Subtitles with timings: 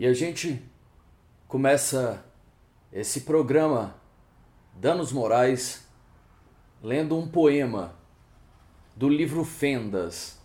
[0.00, 0.62] E a gente
[1.46, 2.24] começa
[2.90, 3.96] esse programa
[4.74, 5.86] Danos Morais
[6.82, 7.92] lendo um poema
[8.96, 10.40] do livro Fendas,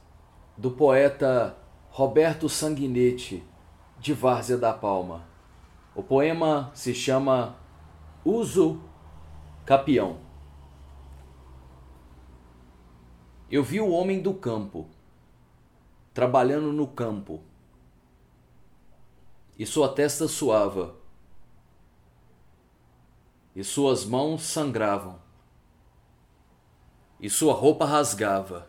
[0.57, 1.55] do poeta
[1.88, 3.46] Roberto Sanguinetti,
[3.97, 5.25] de Várzea da Palma.
[5.96, 7.56] O poema se chama
[8.25, 8.82] Uso
[9.65, 10.18] Capião.
[13.50, 14.86] Eu vi o homem do campo,
[16.14, 17.42] trabalhando no campo,
[19.57, 20.95] e sua testa suava,
[23.55, 25.19] e suas mãos sangravam,
[27.19, 28.68] e sua roupa rasgava,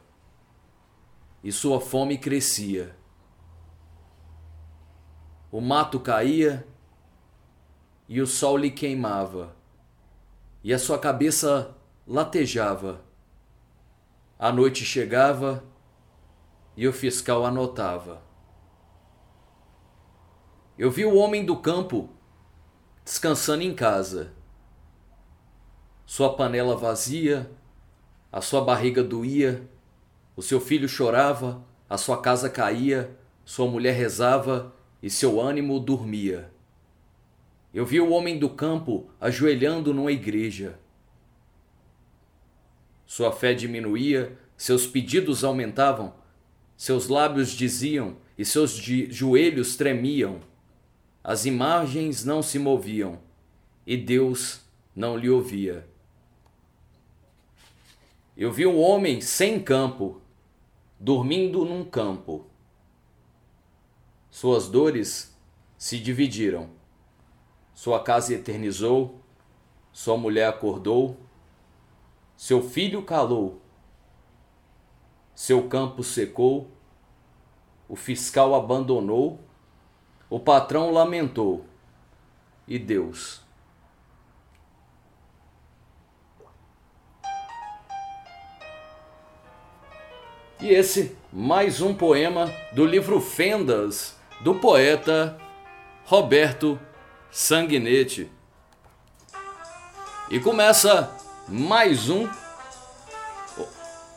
[1.43, 2.97] e sua fome crescia.
[5.51, 6.67] O mato caía
[8.09, 9.57] e o sol lhe queimava,
[10.63, 11.75] e a sua cabeça
[12.07, 13.07] latejava
[14.39, 15.65] a noite chegava
[16.77, 18.26] e o fiscal anotava.
[20.79, 22.11] Eu vi o homem do campo
[23.05, 24.33] descansando em casa.
[26.05, 27.51] Sua panela vazia,
[28.31, 29.69] a sua barriga doía,
[30.37, 36.51] o seu filho chorava, a sua casa caía, sua mulher rezava e seu ânimo dormia.
[37.73, 40.79] Eu vi o homem do campo ajoelhando numa igreja
[43.07, 46.13] sua fé diminuía, seus pedidos aumentavam,
[46.77, 50.41] seus lábios diziam e seus joelhos tremiam.
[51.27, 53.19] As imagens não se moviam
[53.85, 54.61] e Deus
[54.95, 55.89] não lhe ouvia.
[58.37, 60.21] Eu vi um homem sem campo,
[61.01, 62.47] dormindo num campo.
[64.31, 65.37] Suas dores
[65.77, 66.71] se dividiram.
[67.75, 69.21] Sua casa eternizou,
[69.93, 71.17] sua mulher acordou
[72.37, 73.63] seu filho calou,
[75.35, 76.71] seu campo secou,
[77.89, 79.41] o fiscal abandonou,
[80.29, 81.65] o patrão lamentou,
[82.67, 83.41] e Deus.
[90.61, 95.39] E esse, mais um poema do livro Fendas, do poeta
[96.07, 96.79] Roberto
[97.31, 98.31] Sanguinetti.
[100.29, 101.15] E começa
[101.47, 102.29] mais um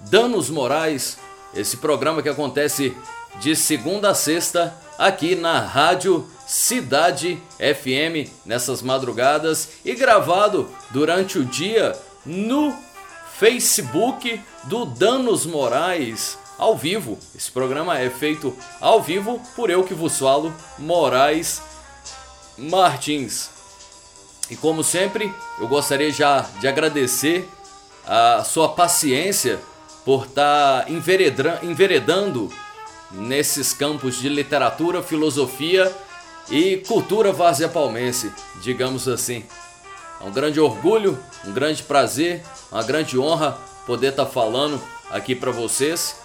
[0.10, 1.20] Danos Morais,
[1.54, 2.98] esse programa que acontece
[3.40, 11.46] de segunda a sexta aqui na Rádio Cidade FM nessas madrugadas e gravado durante o
[11.46, 12.76] dia no
[13.38, 17.18] Facebook do Danos Morais ao vivo.
[17.34, 21.62] Esse programa é feito ao vivo por eu que vos falo, Moraes
[22.58, 23.50] Martins.
[24.50, 27.48] E como sempre, eu gostaria já de agradecer
[28.06, 29.60] a sua paciência
[30.04, 32.52] por estar tá enveredando
[33.12, 35.94] nesses campos de literatura, filosofia
[36.50, 38.32] e cultura vazia palmense,
[38.62, 39.44] digamos assim.
[40.22, 45.36] É um grande orgulho, um grande prazer, uma grande honra poder estar tá falando aqui
[45.36, 46.16] para vocês.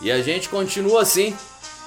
[0.00, 1.36] E a gente continua assim,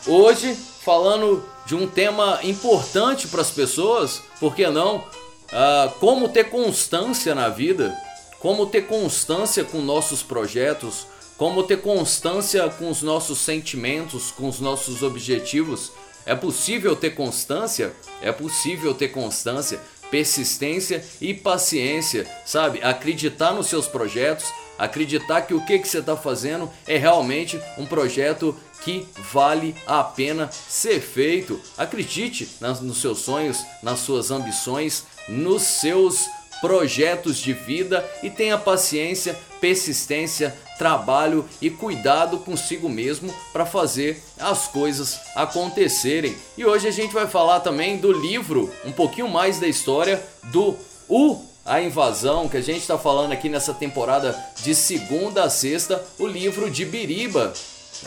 [0.05, 5.05] hoje falando de um tema importante para as pessoas, por que não?
[5.51, 7.95] uh, como ter constância na vida,
[8.39, 11.05] como ter constância com nossos projetos,
[11.41, 15.91] como ter constância com os nossos sentimentos, com os nossos objetivos.
[16.23, 17.93] É possível ter constância?
[18.21, 19.79] É possível ter constância,
[20.11, 22.79] persistência e paciência, sabe?
[22.83, 27.87] Acreditar nos seus projetos, acreditar que o que, que você está fazendo é realmente um
[27.87, 31.59] projeto que vale a pena ser feito.
[31.75, 36.23] Acredite nas, nos seus sonhos, nas suas ambições, nos seus
[36.61, 44.67] projetos de vida e tenha paciência, persistência, trabalho e cuidado consigo mesmo para fazer as
[44.67, 46.35] coisas acontecerem.
[46.57, 50.75] E hoje a gente vai falar também do livro, um pouquinho mais da história do
[51.09, 56.03] O a invasão que a gente está falando aqui nessa temporada de segunda a sexta,
[56.17, 57.53] o livro de Biriba,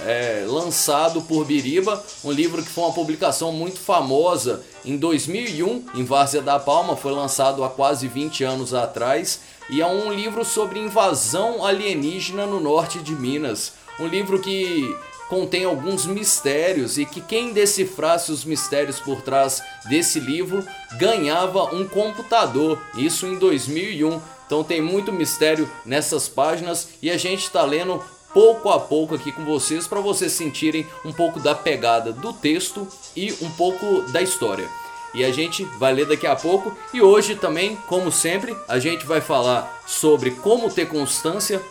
[0.01, 6.05] é, lançado por Biriba, um livro que foi uma publicação muito famosa em 2001 em
[6.05, 10.79] Várzea da Palma, foi lançado há quase 20 anos atrás e é um livro sobre
[10.79, 13.73] invasão alienígena no norte de Minas.
[13.99, 14.95] Um livro que
[15.29, 20.65] contém alguns mistérios e que quem decifrasse os mistérios por trás desse livro
[20.99, 22.79] ganhava um computador.
[22.95, 24.21] Isso em 2001.
[24.47, 28.03] Então tem muito mistério nessas páginas e a gente está lendo
[28.35, 32.87] pouco a pouco aqui com vocês para vocês sentirem um pouco da pegada do texto
[33.17, 34.69] e um pouco da história.
[35.15, 36.77] E a gente vai ler daqui a pouco.
[36.93, 41.63] E hoje também, como sempre, a gente vai falar sobre como ter constância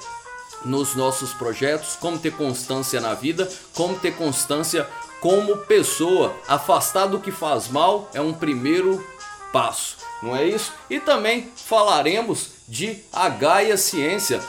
[0.64, 4.88] nos nossos projetos, como ter constância na vida, como ter constância
[5.20, 6.34] como pessoa.
[6.48, 9.06] Afastar do que faz mal é um primeiro
[9.52, 10.74] passo, não é isso?
[10.90, 13.04] E também falaremos de
[13.40, 14.42] Gaia Ciência,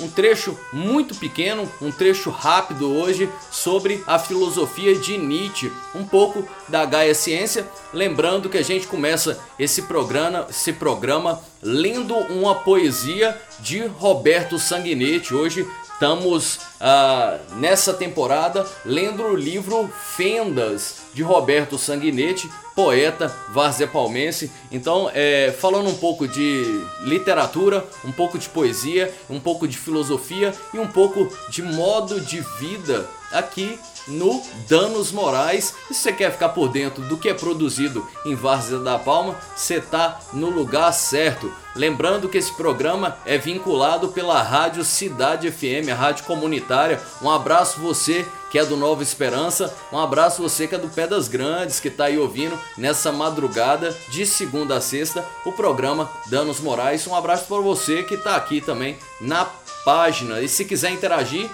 [0.00, 6.46] um trecho muito pequeno, um trecho rápido hoje sobre a filosofia de Nietzsche, um pouco
[6.68, 13.40] da Gaia Ciência, lembrando que a gente começa esse programa, esse programa lendo uma poesia
[13.60, 15.34] de Roberto Sanguinetti.
[15.34, 24.52] Hoje estamos ah, nessa temporada lendo o livro Fendas de Roberto Sanguinetti, poeta varzepalmense.
[24.70, 26.62] Então, é, falando um pouco de
[27.00, 32.40] literatura, um pouco de poesia, um pouco de filosofia e um pouco de modo de
[32.60, 33.78] vida aqui
[34.08, 35.74] no Danos Morais.
[35.90, 39.36] E se você quer ficar por dentro do que é produzido em Várzea da Palma,
[39.54, 41.52] você tá no lugar certo.
[41.74, 47.00] Lembrando que esse programa é vinculado pela Rádio Cidade FM, a rádio comunitária.
[47.22, 51.06] Um abraço você que é do Nova Esperança, um abraço você que é do Pé
[51.06, 56.58] das Grandes, que está aí ouvindo nessa madrugada de segunda a sexta o programa Danos
[56.58, 57.06] Morais.
[57.06, 59.46] Um abraço para você que está aqui também na
[59.84, 60.40] página.
[60.40, 61.48] E se quiser interagir,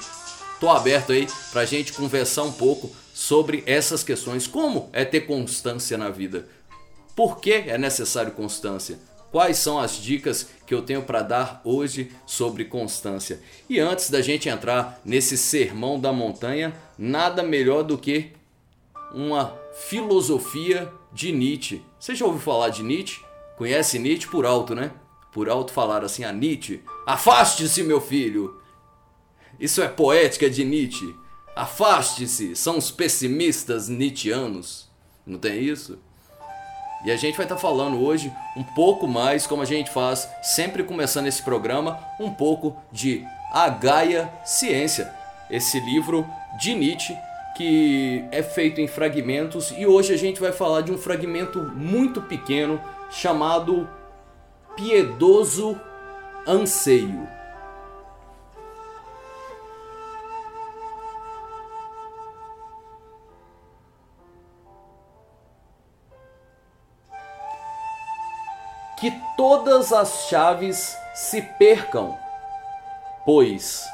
[0.65, 4.47] tô aberto aí para a gente conversar um pouco sobre essas questões.
[4.47, 6.49] Como é ter constância na vida?
[7.15, 8.99] Por que é necessário constância?
[9.31, 13.41] quais são as dicas que eu tenho para dar hoje sobre constância.
[13.69, 18.31] E antes da gente entrar nesse sermão da montanha, nada melhor do que
[19.13, 19.59] uma
[19.89, 21.83] filosofia de Nietzsche.
[21.99, 23.21] Você já ouviu falar de Nietzsche?
[23.59, 24.93] Conhece Nietzsche por alto, né?
[25.33, 28.63] Por alto falar assim a Nietzsche: Afaste-se, meu filho!
[29.59, 31.15] Isso é poética de Nietzsche.
[31.55, 34.89] Afaste-se, são os pessimistas nietzschianos.
[35.27, 35.99] Não tem isso?
[37.05, 40.29] E a gente vai estar tá falando hoje um pouco mais, como a gente faz
[40.43, 45.15] sempre começando esse programa, um pouco de A Gaia Ciência,
[45.51, 46.27] esse livro
[46.59, 47.15] de Nietzsche
[47.55, 52.21] que é feito em fragmentos e hoje a gente vai falar de um fragmento muito
[52.21, 52.81] pequeno
[53.11, 53.89] chamado
[54.77, 55.79] Piedoso
[56.47, 57.29] Anseio.
[69.05, 72.19] Que todas as chaves se percam,
[73.27, 73.85] pois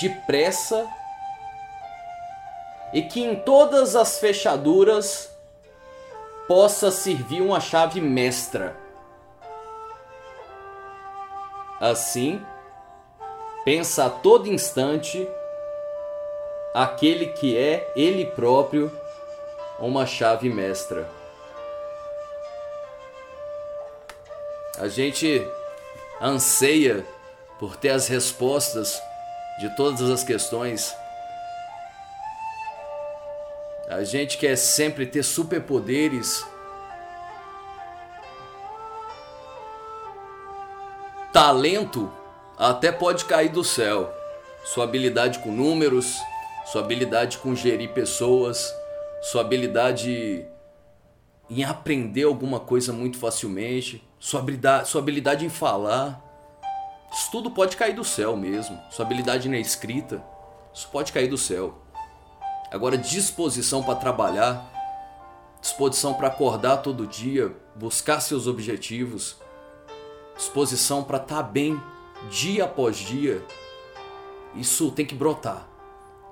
[0.00, 0.88] depressa
[2.90, 5.30] e que em todas as fechaduras
[6.46, 8.74] possa servir uma chave mestra.
[11.78, 12.42] Assim,
[13.62, 15.28] pensa a todo instante
[16.74, 18.90] aquele que é ele próprio
[19.78, 21.17] uma chave mestra.
[24.78, 25.44] A gente
[26.20, 27.04] anseia
[27.58, 29.02] por ter as respostas
[29.58, 30.94] de todas as questões.
[33.88, 36.46] A gente quer sempre ter superpoderes.
[41.32, 42.08] Talento
[42.56, 44.14] até pode cair do céu.
[44.64, 46.16] Sua habilidade com números,
[46.66, 48.72] sua habilidade com gerir pessoas,
[49.22, 50.46] sua habilidade
[51.50, 56.24] em aprender alguma coisa muito facilmente sua habilidade, sua habilidade em falar.
[57.12, 58.78] Isso tudo pode cair do céu mesmo.
[58.90, 60.22] Sua habilidade na escrita.
[60.72, 61.78] Isso pode cair do céu.
[62.70, 64.70] Agora, disposição para trabalhar,
[65.60, 69.36] disposição para acordar todo dia, buscar seus objetivos,
[70.36, 71.80] disposição para estar tá bem
[72.30, 73.42] dia após dia,
[74.54, 75.66] isso tem que brotar.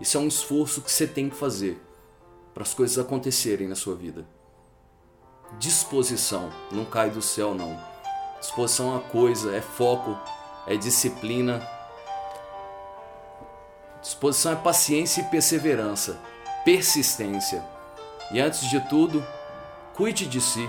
[0.00, 1.80] Isso é um esforço que você tem que fazer
[2.52, 4.26] para as coisas acontecerem na sua vida.
[5.52, 7.78] Disposição, não cai do céu não.
[8.40, 10.18] Disposição é uma coisa, é foco,
[10.66, 11.66] é disciplina.
[14.02, 16.18] Disposição é paciência e perseverança,
[16.64, 17.64] persistência.
[18.30, 19.24] E antes de tudo,
[19.94, 20.68] cuide de si.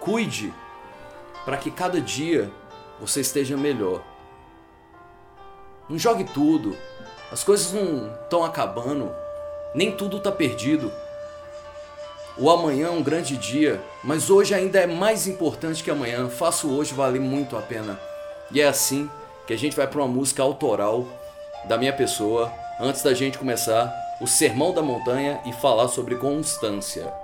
[0.00, 0.52] Cuide
[1.44, 2.50] para que cada dia
[2.98, 4.02] você esteja melhor.
[5.88, 6.76] Não jogue tudo.
[7.30, 9.14] As coisas não estão acabando.
[9.74, 10.90] Nem tudo está perdido.
[12.36, 16.28] O amanhã é um grande dia, mas hoje ainda é mais importante que amanhã.
[16.28, 17.98] Faço hoje valer muito a pena.
[18.50, 19.08] E é assim
[19.46, 21.06] que a gente vai para uma música autoral
[21.66, 27.23] da minha pessoa, antes da gente começar o Sermão da Montanha e falar sobre constância.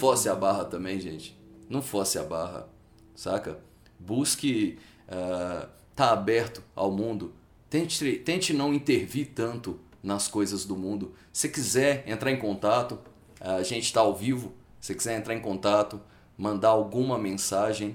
[0.00, 1.38] Fosse a barra também, gente.
[1.68, 2.66] Não fosse a barra,
[3.14, 3.58] saca?
[3.98, 7.34] Busque uh, tá aberto ao mundo.
[7.68, 11.12] Tente, tente não intervir tanto nas coisas do mundo.
[11.30, 12.98] Se quiser entrar em contato,
[13.38, 14.54] a gente está ao vivo.
[14.80, 16.00] Se quiser entrar em contato,
[16.34, 17.94] mandar alguma mensagem,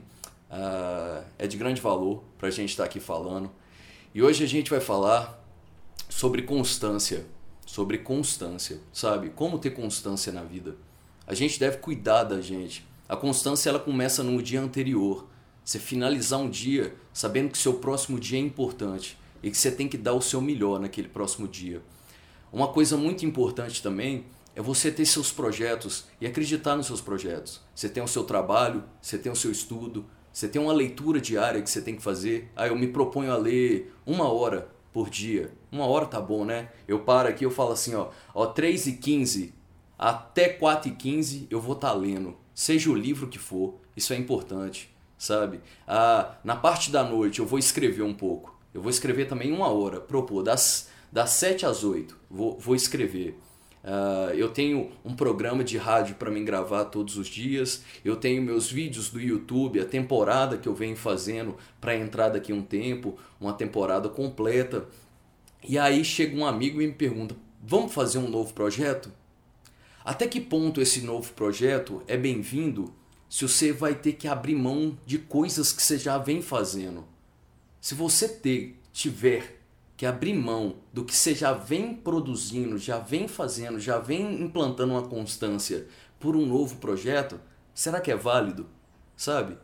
[0.52, 3.50] uh, é de grande valor para a gente estar tá aqui falando.
[4.14, 5.44] E hoje a gente vai falar
[6.08, 7.26] sobre constância,
[7.66, 9.32] sobre constância, sabe?
[9.32, 10.76] Como ter constância na vida.
[11.28, 12.86] A gente deve cuidar da gente.
[13.10, 15.28] A constância ela começa no dia anterior.
[15.64, 19.88] Você finalizar um dia sabendo que seu próximo dia é importante e que você tem
[19.88, 21.82] que dar o seu melhor naquele próximo dia.
[22.54, 27.60] Uma coisa muito importante também é você ter seus projetos e acreditar nos seus projetos.
[27.74, 31.60] Você tem o seu trabalho, você tem o seu estudo, você tem uma leitura diária
[31.60, 32.52] que você tem que fazer.
[32.56, 35.52] Ah, eu me proponho a ler uma hora por dia.
[35.72, 36.70] Uma hora tá bom, né?
[36.88, 39.55] Eu paro aqui, eu falo assim, ó, ó 3 e 15
[39.98, 42.36] até 4 e 15 eu vou estar tá lendo.
[42.54, 45.60] Seja o livro que for, isso é importante, sabe?
[45.88, 48.56] Ah, na parte da noite eu vou escrever um pouco.
[48.74, 53.40] Eu vou escrever também uma hora, propor, das, das 7 às 8, vou, vou escrever.
[53.86, 57.84] Uh, eu tenho um programa de rádio para me gravar todos os dias.
[58.04, 62.52] Eu tenho meus vídeos do YouTube, a temporada que eu venho fazendo para entrar daqui
[62.52, 64.88] um tempo, uma temporada completa.
[65.64, 69.12] E aí chega um amigo e me pergunta: vamos fazer um novo projeto?
[70.06, 72.94] Até que ponto esse novo projeto é bem-vindo
[73.28, 77.04] se você vai ter que abrir mão de coisas que você já vem fazendo?
[77.82, 79.60] Se você ter, tiver
[79.98, 84.94] que abrir mão do que você já vem produzindo, já vem fazendo, já vem implantando
[84.94, 85.88] uma constância
[86.20, 87.42] por um novo projeto,
[87.74, 88.68] será que é válido?
[89.18, 89.58] Sabe?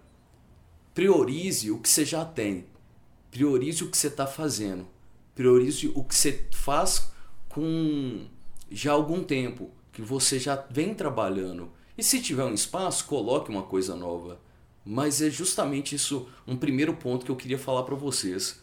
[0.96, 2.66] Priorize o que você já tem.
[3.30, 4.88] Priorize o que você está fazendo.
[5.36, 7.12] Priorize o que você faz
[7.48, 8.26] com
[8.72, 11.72] já algum tempo, que você já vem trabalhando.
[11.98, 14.40] E se tiver um espaço, coloque uma coisa nova.
[14.86, 18.62] Mas é justamente isso um primeiro ponto que eu queria falar para vocês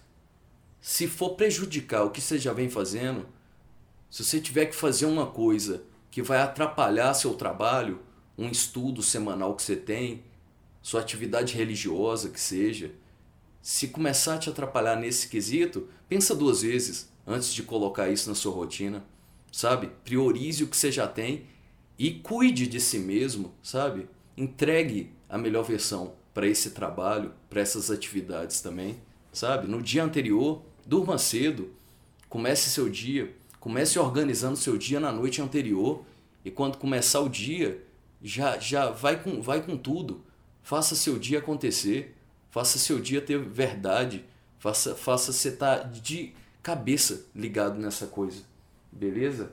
[0.81, 3.27] se for prejudicar o que você já vem fazendo,
[4.11, 8.01] se você tiver que fazer uma coisa que vai atrapalhar seu trabalho,
[8.37, 10.23] um estudo semanal que você tem,
[10.81, 12.93] sua atividade religiosa que seja,
[13.61, 18.35] se começar a te atrapalhar nesse quesito, pensa duas vezes antes de colocar isso na
[18.35, 19.05] sua rotina,
[19.53, 19.91] sabe?
[20.05, 21.47] Priorize o que você já tem
[21.99, 24.09] e cuide de si mesmo, sabe?
[24.37, 29.01] Entregue a melhor versão para esse trabalho, para essas atividades também,
[29.33, 29.67] sabe?
[29.67, 31.71] No dia anterior, Durma cedo,
[32.31, 36.03] comece seu dia, comece organizando seu dia na noite anterior
[36.43, 37.85] e quando começar o dia,
[38.23, 40.25] já já vai com vai com tudo.
[40.63, 42.17] Faça seu dia acontecer,
[42.49, 44.25] faça seu dia ter verdade,
[44.59, 48.43] faça faça você estar tá de cabeça ligado nessa coisa.
[48.91, 49.53] Beleza?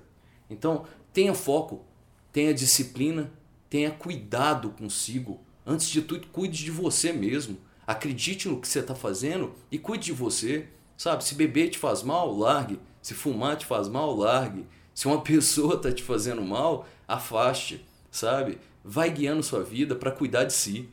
[0.50, 1.84] Então, tenha foco,
[2.32, 3.32] tenha disciplina,
[3.70, 5.40] tenha cuidado consigo.
[5.66, 7.58] Antes de tudo, cuide de você mesmo.
[7.88, 10.68] Acredite no que você está fazendo e cuide de você.
[10.98, 12.80] Sabe, se beber te faz mal, largue.
[13.02, 14.66] Se fumar te faz mal, largue.
[14.94, 18.58] Se uma pessoa está te fazendo mal, afaste, sabe?
[18.84, 20.90] Vai guiando sua vida para cuidar de si.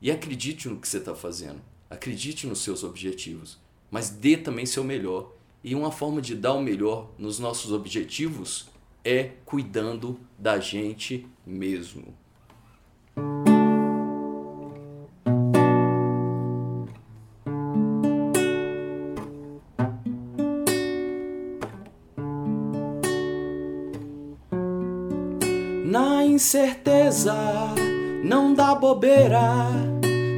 [0.00, 1.60] E acredite no que você está fazendo.
[1.88, 3.58] Acredite nos seus objetivos.
[3.90, 5.32] Mas dê também seu melhor.
[5.66, 8.68] E uma forma de dar o melhor nos nossos objetivos
[9.04, 12.14] é cuidando da gente mesmo.
[26.36, 27.34] incerteza,
[28.22, 29.66] não dá bobeira.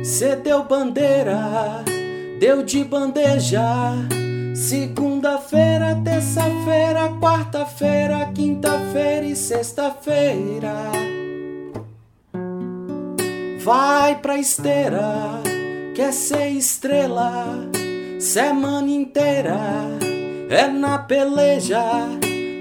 [0.05, 1.85] Cê deu bandeira,
[2.39, 4.09] deu de bandeja.
[4.55, 5.08] Segunda-feira,
[6.03, 10.75] terça-feira, quarta-feira, quinta-feira e sexta-feira.
[13.65, 15.41] Vai pra esteira,
[15.95, 17.69] quer ser estrela,
[18.19, 19.59] semana inteira
[20.49, 21.83] é na peleja.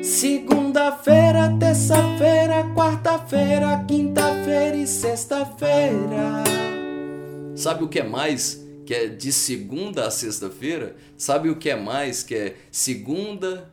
[0.04, 6.44] Segunda-feira, terça-feira, quarta-feira, quinta-feira e sexta-feira.
[7.56, 10.96] Sabe o que é mais que é de segunda a sexta-feira?
[11.18, 13.70] Sabe o que é mais que é segunda,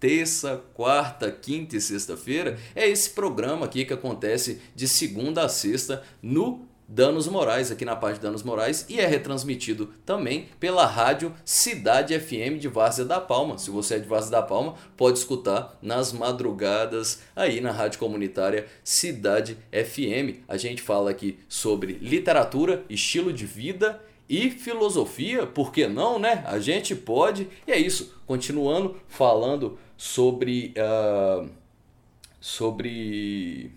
[0.00, 2.58] terça, quarta, quinta e sexta-feira?
[2.74, 7.94] É esse programa aqui que acontece de segunda a sexta no Danos Morais, aqui na
[7.94, 13.56] parte Danos Morais, e é retransmitido também pela rádio Cidade FM de Várzea da Palma.
[13.56, 18.66] Se você é de Várzea da Palma, pode escutar nas madrugadas aí na rádio comunitária
[18.82, 20.42] Cidade FM.
[20.48, 26.44] A gente fala aqui sobre literatura, estilo de vida e filosofia, por que não, né?
[26.46, 27.48] A gente pode.
[27.66, 30.72] E é isso, continuando falando sobre.
[30.78, 31.50] Uh,
[32.40, 33.72] sobre.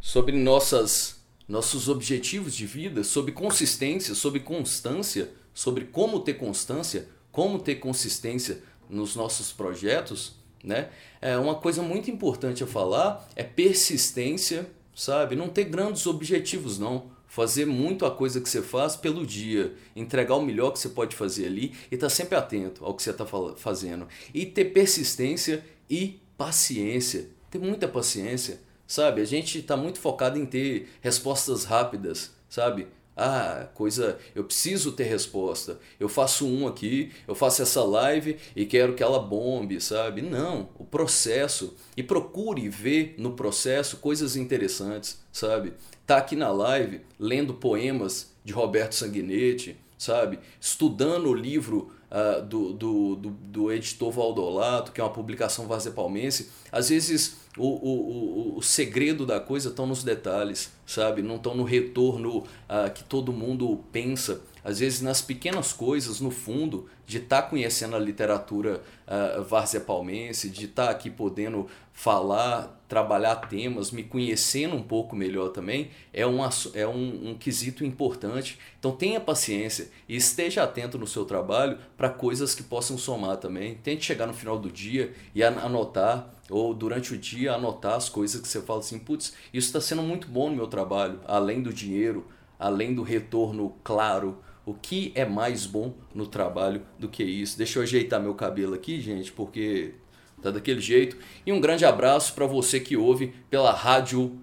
[0.00, 7.58] sobre nossas nossos objetivos de vida, sobre consistência, sobre constância, sobre como ter constância, como
[7.58, 10.88] ter consistência nos nossos projetos, né?
[11.20, 15.36] É uma coisa muito importante a falar é persistência, sabe?
[15.36, 20.36] Não ter grandes objetivos não, fazer muito a coisa que você faz pelo dia, entregar
[20.36, 23.10] o melhor que você pode fazer ali e estar tá sempre atento ao que você
[23.10, 23.26] está
[23.56, 29.20] fazendo e ter persistência e paciência, ter muita paciência sabe?
[29.20, 32.86] A gente está muito focado em ter respostas rápidas, sabe?
[33.16, 35.78] Ah, coisa, eu preciso ter resposta.
[36.00, 40.20] Eu faço um aqui, eu faço essa live e quero que ela bombe, sabe?
[40.20, 41.76] Não, o processo.
[41.96, 45.74] E procure ver no processo coisas interessantes, sabe?
[46.06, 50.38] Tá aqui na live lendo poemas de Roberto Sanguinetti, sabe?
[50.60, 56.50] Estudando o livro uh, do, do, do, do, editor Valdolato, que é uma publicação Palmense,
[56.70, 61.22] às vezes o, o, o, o segredo da coisa estão nos detalhes, sabe?
[61.22, 64.42] Não estão no retorno uh, que todo mundo pensa.
[64.62, 70.48] Às vezes nas pequenas coisas, no fundo, de estar tá conhecendo a literatura uh, Palmense,
[70.48, 76.26] de estar tá aqui podendo falar, trabalhar temas, me conhecendo um pouco melhor também, é
[76.26, 76.40] um,
[76.74, 78.58] é um, um quesito importante.
[78.78, 83.74] Então tenha paciência e esteja atento no seu trabalho para coisas que possam somar também.
[83.76, 88.40] Tente chegar no final do dia e anotar, ou durante o dia anotar as coisas
[88.40, 91.72] que você fala assim, putz, isso está sendo muito bom no meu trabalho, além do
[91.72, 92.26] dinheiro,
[92.58, 94.38] além do retorno claro.
[94.66, 97.56] O que é mais bom no trabalho do que isso?
[97.56, 99.94] Deixa eu ajeitar meu cabelo aqui, gente, porque
[100.42, 101.16] tá daquele jeito.
[101.46, 104.40] E um grande abraço para você que ouve pela rádio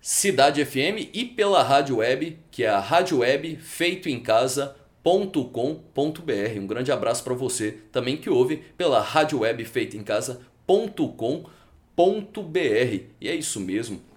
[0.00, 4.74] Cidade FM e pela rádio web, que é a rádio web feito em casa.com.br.
[6.58, 10.92] Um grande abraço para você também que ouve pela rádio web feito em casa.com.br.
[13.20, 14.13] E é isso mesmo.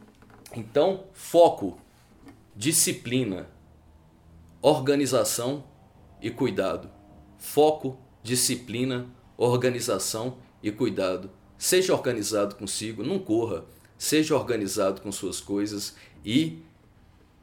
[0.56, 1.78] Então, foco,
[2.56, 3.48] disciplina,
[4.62, 5.64] organização
[6.22, 6.90] e cuidado.
[7.38, 9.08] Foco, disciplina,
[9.38, 11.30] organização e cuidado.
[11.58, 13.66] Seja organizado consigo, não corra.
[13.98, 16.60] Seja organizado com suas coisas e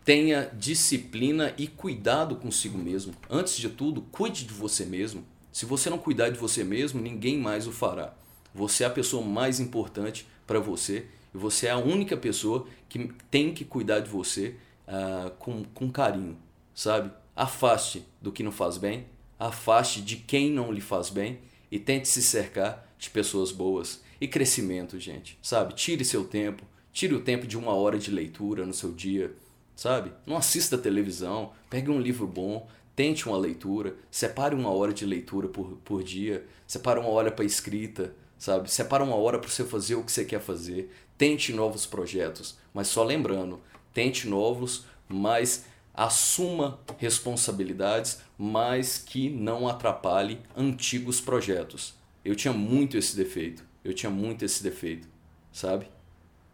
[0.05, 3.15] tenha disciplina e cuidado consigo mesmo.
[3.29, 5.25] Antes de tudo, cuide de você mesmo.
[5.53, 8.15] Se você não cuidar de você mesmo, ninguém mais o fará.
[8.55, 11.07] Você é a pessoa mais importante para você
[11.39, 14.55] você é a única pessoa que tem que cuidar de você
[14.87, 16.39] uh, com, com carinho,
[16.75, 17.11] sabe?
[17.35, 19.07] Afaste do que não faz bem,
[19.39, 24.29] afaste de quem não lhe faz bem e tente se cercar de pessoas boas e
[24.29, 25.37] crescimento, gente.
[25.43, 25.75] Sabe?
[25.75, 29.35] Tire seu tempo, tire o tempo de uma hora de leitura no seu dia,
[29.75, 30.13] sabe?
[30.25, 35.49] Não assista televisão, pegue um livro bom, tente uma leitura, separe uma hora de leitura
[35.49, 38.71] por, por dia, separe uma hora para escrita, sabe?
[38.71, 42.89] Separe uma hora para você fazer o que você quer fazer, tente novos projetos, mas
[42.89, 43.61] só lembrando,
[43.93, 51.95] tente novos, mas assuma responsabilidades, mas que não atrapalhe antigos projetos.
[52.25, 53.65] Eu tinha muito esse defeito.
[53.85, 55.07] Eu tinha muito esse defeito,
[55.53, 55.87] sabe?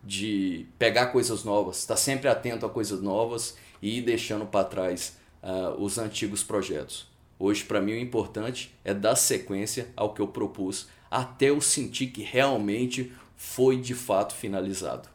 [0.03, 4.65] De pegar coisas novas, estar tá sempre atento a coisas novas e ir deixando para
[4.65, 7.10] trás uh, os antigos projetos.
[7.43, 12.09] Hoje, para mim, o importante é dar sequência ao que eu propus até eu sentir
[12.09, 15.09] que realmente foi de fato finalizado.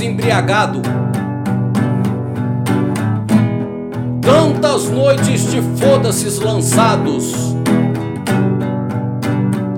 [0.00, 0.82] Embriagado.
[4.20, 7.56] Tantas noites de foda-se lançados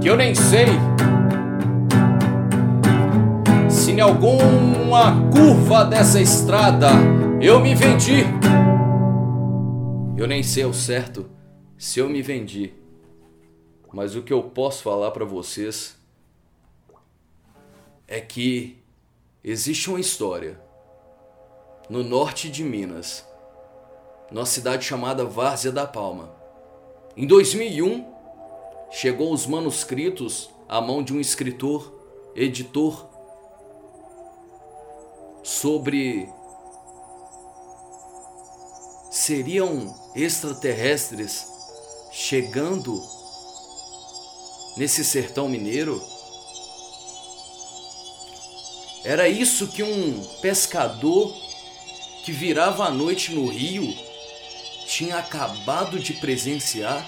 [0.01, 0.67] que eu nem sei
[3.69, 6.89] se em alguma curva dessa estrada
[7.41, 8.25] eu me vendi.
[10.17, 11.29] Eu nem sei ao certo
[11.77, 12.73] se eu me vendi,
[13.93, 15.97] mas o que eu posso falar para vocês
[18.07, 18.83] é que
[19.51, 20.61] Existe uma história
[21.89, 23.25] no norte de Minas,
[24.31, 26.31] numa cidade chamada Várzea da Palma.
[27.17, 28.05] Em 2001,
[28.91, 31.91] chegou os manuscritos à mão de um escritor,
[32.37, 33.09] editor,
[35.43, 36.29] sobre
[39.11, 41.51] seriam extraterrestres
[42.13, 43.03] chegando
[44.77, 46.18] nesse sertão mineiro?
[49.09, 51.35] Era isso que um pescador
[52.23, 53.89] que virava à noite no rio
[54.87, 57.03] tinha acabado de presenciar?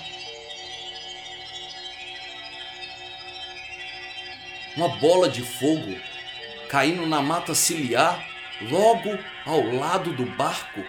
[4.75, 5.95] Uma bola de fogo
[6.71, 8.27] caindo na mata ciliar
[8.63, 10.83] logo ao lado do barco.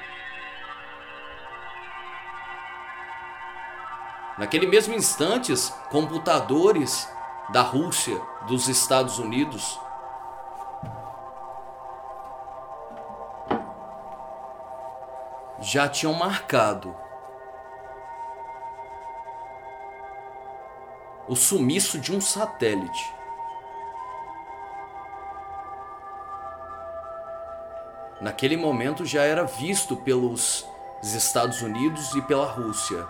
[4.38, 5.52] Naquele mesmo instante,
[5.90, 7.06] computadores
[7.50, 9.78] da Rússia, dos Estados Unidos,
[15.62, 16.96] já tinham marcado
[21.28, 23.14] o sumiço de um satélite.
[28.20, 30.68] Naquele momento já era visto pelos
[31.02, 33.08] Estados Unidos e pela Rússia.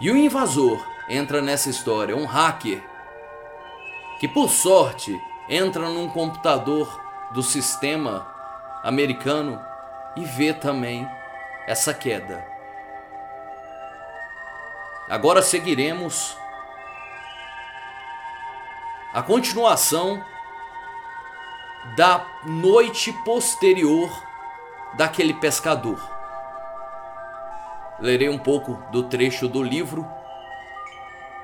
[0.00, 2.82] E o invasor entra nessa história, um hacker,
[4.18, 7.00] que por sorte entra num computador
[7.32, 8.37] do sistema
[8.82, 9.62] americano
[10.16, 11.08] e vê também
[11.66, 12.44] essa queda.
[15.08, 16.36] Agora seguiremos
[19.12, 20.22] a continuação
[21.96, 24.10] da noite posterior
[24.96, 25.98] daquele pescador.
[27.98, 30.06] Lerei um pouco do trecho do livro.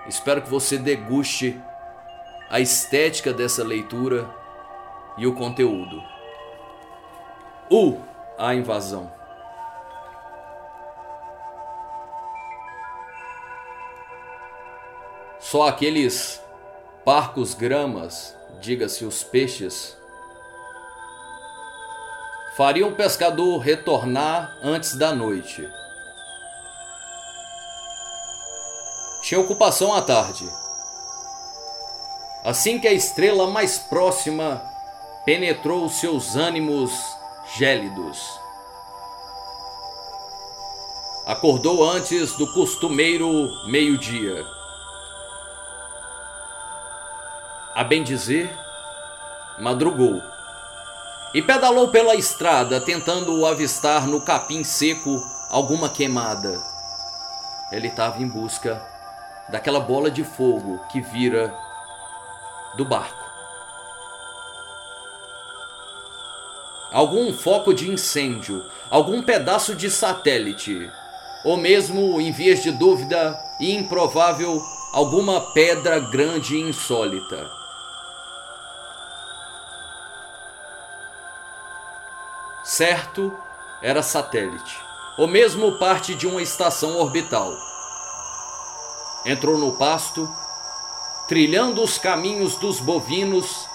[0.06, 1.60] Espero que você deguste
[2.50, 4.28] a estética dessa leitura
[5.16, 6.13] e o conteúdo.
[7.70, 8.00] U
[8.38, 9.10] a invasão.
[15.40, 16.42] Só aqueles
[17.04, 19.96] parcos gramas, diga-se os peixes,
[22.56, 25.68] fariam o pescador retornar antes da noite.
[29.22, 30.48] Tinha ocupação à tarde.
[32.44, 34.62] Assim que a estrela mais próxima
[35.24, 36.92] penetrou seus ânimos
[37.56, 38.40] gélidos.
[41.26, 44.44] Acordou antes do costumeiro meio-dia.
[47.74, 48.56] A bem dizer,
[49.58, 50.20] madrugou
[51.34, 56.62] e pedalou pela estrada tentando avistar no capim seco alguma queimada.
[57.72, 58.80] Ele estava em busca
[59.48, 61.52] daquela bola de fogo que vira
[62.76, 63.23] do barco.
[66.94, 70.88] Algum foco de incêndio, algum pedaço de satélite,
[71.44, 77.50] ou mesmo, em vias de dúvida e improvável, alguma pedra grande e insólita.
[82.64, 83.36] certo
[83.82, 84.80] era satélite,
[85.18, 87.52] ou mesmo parte de uma estação orbital.
[89.26, 90.28] Entrou no pasto,
[91.28, 93.68] trilhando os caminhos dos bovinos,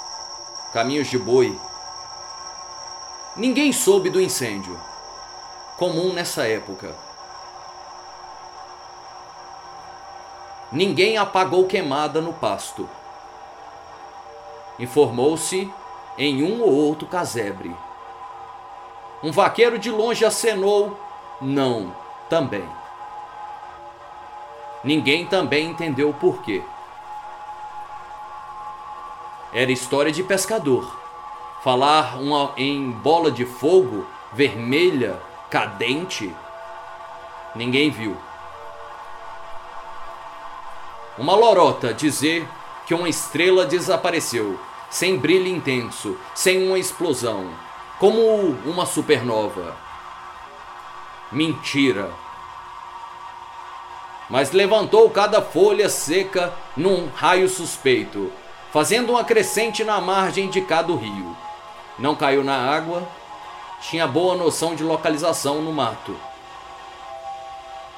[0.74, 1.69] caminhos de boi.
[3.40, 4.78] Ninguém soube do incêndio,
[5.78, 6.94] comum nessa época.
[10.70, 12.90] Ninguém apagou queimada no pasto.
[14.78, 15.72] Informou-se
[16.18, 17.74] em um ou outro casebre.
[19.24, 21.00] Um vaqueiro de longe acenou:
[21.40, 21.96] Não,
[22.30, 22.68] também.
[24.84, 26.62] Ninguém também entendeu o porquê.
[29.54, 31.09] Era história de pescador.
[31.64, 35.20] Falar uma, em bola de fogo vermelha,
[35.50, 36.34] cadente,
[37.56, 38.16] ninguém viu.
[41.18, 42.48] Uma lorota dizer
[42.86, 44.58] que uma estrela desapareceu,
[44.90, 47.50] sem brilho intenso, sem uma explosão,
[48.00, 48.22] como
[48.66, 49.76] uma supernova.
[51.30, 52.10] Mentira.
[54.30, 58.32] Mas levantou cada folha seca num raio suspeito,
[58.72, 61.36] fazendo uma crescente na margem de cada rio.
[62.00, 63.08] Não caiu na água,
[63.82, 66.16] tinha boa noção de localização no mato.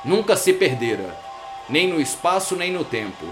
[0.03, 1.17] Nunca se perdera,
[1.69, 3.25] nem no espaço nem no tempo.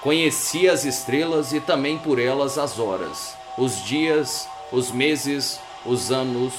[0.00, 6.52] Conhecia as estrelas e também por elas as horas, os dias os meses, os anos,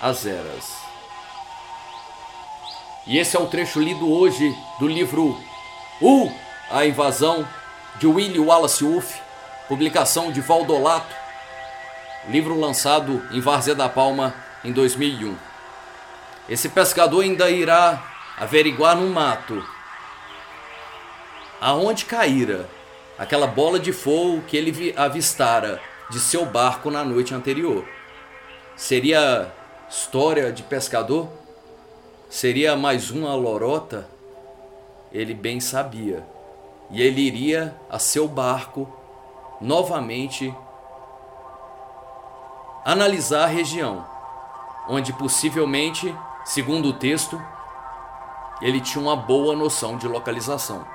[0.00, 0.74] as eras.
[3.06, 5.38] E esse é o trecho lido hoje do livro
[6.00, 6.32] U,
[6.70, 7.46] A Invasão,
[8.00, 9.20] de Willie Wallace Wolff,
[9.68, 11.14] publicação de Valdolato,
[12.28, 14.34] livro lançado em Várzea da Palma
[14.64, 15.36] em 2001.
[16.48, 18.02] Esse pescador ainda irá
[18.38, 19.62] averiguar no mato
[21.60, 22.68] aonde caíra
[23.18, 27.86] aquela bola de fogo que ele avistara de seu barco na noite anterior.
[28.76, 29.50] Seria
[29.88, 31.28] história de pescador?
[32.28, 34.06] Seria mais uma lorota?
[35.12, 36.22] Ele bem sabia.
[36.90, 38.86] E ele iria a seu barco
[39.60, 40.54] novamente
[42.84, 44.04] analisar a região,
[44.88, 47.40] onde possivelmente, segundo o texto,
[48.60, 50.86] ele tinha uma boa noção de localização.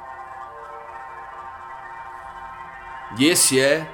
[3.18, 3.90] E esse é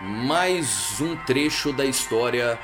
[0.00, 2.58] mais um trecho da história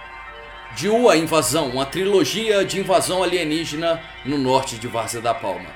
[0.75, 5.69] de uma invasão, uma trilogia de invasão alienígena no norte de Várzea da Palma.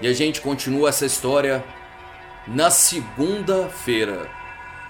[0.00, 1.64] E a gente continua essa história
[2.46, 4.28] na segunda-feira.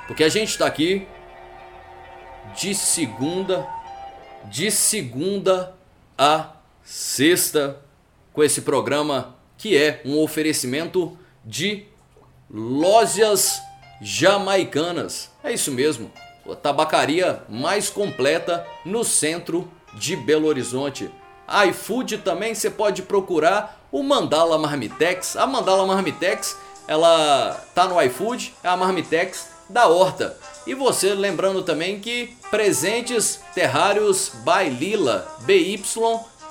[0.07, 1.07] Porque a gente está aqui
[2.57, 3.69] de segunda,
[4.45, 5.75] de segunda
[6.17, 7.81] a sexta,
[8.33, 11.85] com esse programa que é um oferecimento de
[12.51, 13.61] lojas
[14.01, 15.31] jamaicanas.
[15.43, 16.11] É isso mesmo,
[16.49, 21.11] a tabacaria mais completa no centro de Belo Horizonte.
[21.69, 25.37] iFood também você pode procurar o Mandala Marmitex.
[25.37, 26.57] A Mandala Marmitex,
[26.87, 30.39] ela tá no iFood, é a Marmitex da Horta.
[30.69, 35.83] E você lembrando também que presentes terrários by Lila, BY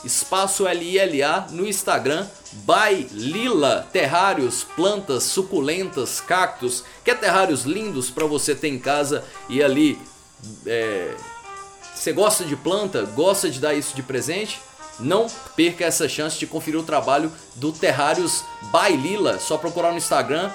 [0.04, 8.26] espaço LILA no Instagram, by Lila Terrários, plantas suculentas, cactos, que é terrários lindos para
[8.26, 10.02] você ter em casa e ali
[10.66, 11.14] é,
[11.94, 14.60] você gosta de planta, gosta de dar isso de presente?
[15.00, 19.40] Não perca essa chance de conferir o trabalho do Terrários by Lila.
[19.40, 20.50] Só procurar no Instagram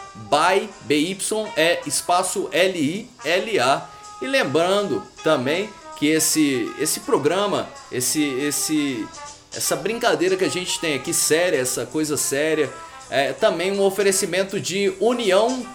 [0.87, 1.19] BY
[1.57, 3.89] é espaço L I L A.
[4.21, 9.07] E lembrando também que esse esse programa, esse esse
[9.55, 12.73] essa brincadeira que a gente tem aqui, séria, essa coisa séria,
[13.11, 15.67] é também um oferecimento de União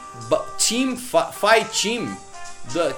[0.58, 2.27] Team Fight Team.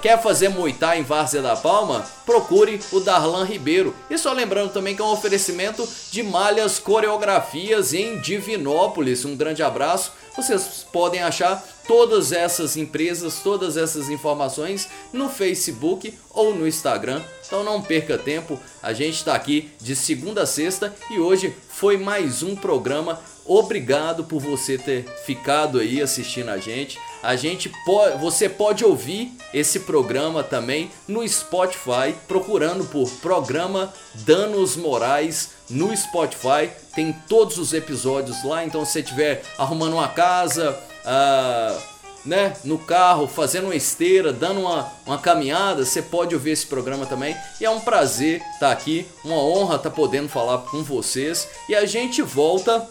[0.02, 2.04] Quer fazer Thai em Várzea da Palma?
[2.26, 3.94] Procure o Darlan Ribeiro.
[4.10, 9.24] E só lembrando também que é um oferecimento de malhas coreografias em Divinópolis.
[9.24, 10.12] Um grande abraço.
[10.36, 17.20] Vocês podem achar todas essas empresas, todas essas informações no Facebook ou no Instagram.
[17.46, 21.96] Então não perca tempo, a gente está aqui de segunda a sexta e hoje foi
[21.96, 23.20] mais um programa.
[23.52, 26.96] Obrigado por você ter ficado aí assistindo a gente.
[27.20, 34.76] A gente pode, você pode ouvir esse programa também no Spotify, procurando por programa Danos
[34.76, 36.70] Morais no Spotify.
[36.94, 41.90] Tem todos os episódios lá, então se você estiver arrumando uma casa, uh,
[42.24, 47.04] né, no carro, fazendo uma esteira, dando uma, uma caminhada, você pode ouvir esse programa
[47.04, 47.36] também.
[47.60, 51.48] E é um prazer estar tá aqui, uma honra estar tá podendo falar com vocês.
[51.68, 52.88] E a gente volta,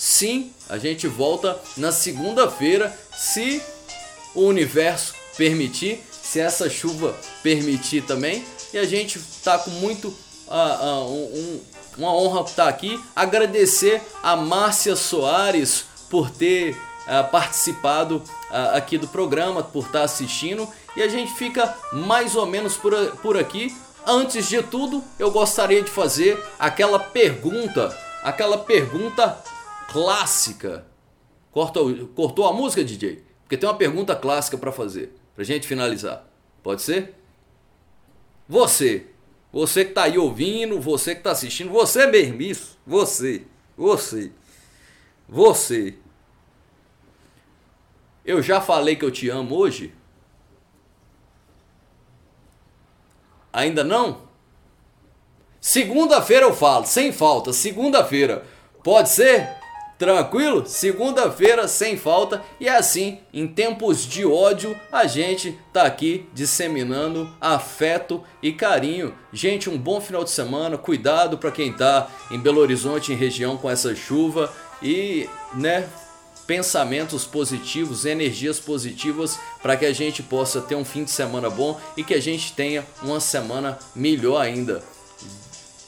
[0.00, 3.62] sim, a gente volta na segunda-feira, se
[4.34, 8.42] o universo permitir, se essa chuva permitir também.
[8.72, 11.60] E a gente está com muito uh, uh, um,
[11.98, 12.98] uma honra estar tá aqui.
[13.14, 18.22] Agradecer a Márcia Soares por ter uh, participado
[18.72, 20.66] aqui do programa, por estar tá assistindo.
[20.96, 23.76] E a gente fica mais ou menos por, por aqui.
[24.06, 29.38] Antes de tudo, eu gostaria de fazer aquela pergunta, aquela pergunta
[29.90, 30.86] clássica.
[31.50, 33.24] Cortou, cortou a música, DJ?
[33.42, 36.26] Porque tem uma pergunta clássica para fazer, pra gente finalizar.
[36.62, 37.14] Pode ser?
[38.48, 39.06] Você,
[39.52, 43.44] você que tá aí ouvindo, você que tá assistindo, você mesmo, isso, você,
[43.76, 44.32] você,
[45.28, 45.96] você
[48.24, 49.92] eu já falei que eu te amo hoje?
[53.52, 54.22] Ainda não?
[55.60, 57.52] Segunda-feira eu falo, sem falta.
[57.52, 58.46] Segunda-feira.
[58.84, 59.59] Pode ser?
[60.00, 60.64] Tranquilo?
[60.66, 62.42] Segunda-feira sem falta.
[62.58, 69.14] E assim, em tempos de ódio, a gente tá aqui disseminando afeto e carinho.
[69.30, 70.78] Gente, um bom final de semana.
[70.78, 74.50] Cuidado para quem tá em Belo Horizonte, em região com essa chuva.
[74.82, 75.86] E, né,
[76.46, 81.78] pensamentos positivos, energias positivas para que a gente possa ter um fim de semana bom
[81.94, 84.82] e que a gente tenha uma semana melhor ainda.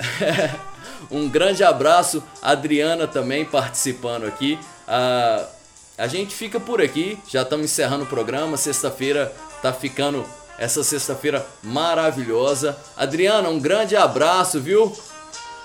[1.13, 4.59] um grande abraço, Adriana também participando aqui.
[4.89, 8.57] A gente fica por aqui, já estamos encerrando o programa.
[8.57, 10.25] Sexta-feira tá ficando
[10.59, 12.77] essa sexta-feira maravilhosa.
[12.97, 14.93] Adriana, um grande abraço, viu?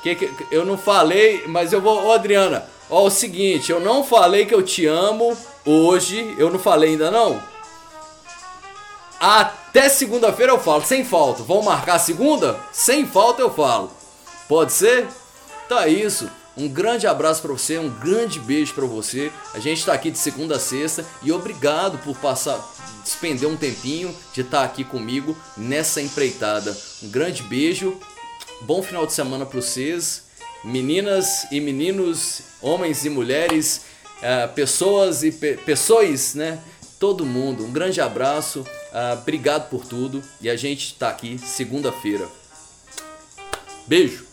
[0.03, 4.03] Que, que eu não falei, mas eu vou, ô Adriana, Ó, o seguinte, eu não
[4.03, 7.41] falei que eu te amo hoje, eu não falei ainda não.
[9.19, 11.43] Até segunda-feira eu falo, sem falta.
[11.43, 12.57] Vamos marcar segunda?
[12.71, 13.91] Sem falta eu falo.
[14.47, 15.07] Pode ser?
[15.67, 16.29] Então é isso.
[16.55, 19.31] Um grande abraço para você, um grande beijo para você.
[19.53, 22.59] A gente está aqui de segunda a sexta e obrigado por passar,
[23.03, 26.75] despender um tempinho de estar tá aqui comigo nessa empreitada.
[27.03, 27.99] Um grande beijo,
[28.61, 30.23] bom final de semana para vocês,
[30.63, 33.81] meninas e meninos, homens e mulheres,
[34.17, 36.59] uh, pessoas e pe pessoas, né?
[36.97, 42.27] Todo mundo, um grande abraço, uh, obrigado por tudo e a gente está aqui segunda-feira.
[43.85, 44.26] Beijo!